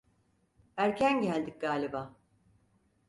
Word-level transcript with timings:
Erken 0.77 1.21
geldik 1.21 1.61
galiba! 1.61 2.15